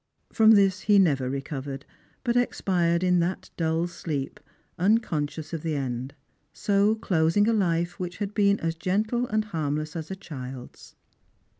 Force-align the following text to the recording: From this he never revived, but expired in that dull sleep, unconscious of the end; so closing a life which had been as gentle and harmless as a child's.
From 0.33 0.53
this 0.53 0.79
he 0.89 0.97
never 0.97 1.29
revived, 1.29 1.85
but 2.23 2.35
expired 2.35 3.03
in 3.03 3.19
that 3.19 3.51
dull 3.55 3.85
sleep, 3.85 4.39
unconscious 4.79 5.53
of 5.53 5.61
the 5.61 5.75
end; 5.75 6.15
so 6.51 6.95
closing 6.95 7.47
a 7.47 7.53
life 7.53 7.99
which 7.99 8.17
had 8.17 8.33
been 8.33 8.59
as 8.61 8.73
gentle 8.73 9.27
and 9.27 9.45
harmless 9.45 9.95
as 9.95 10.09
a 10.09 10.15
child's. 10.15 10.95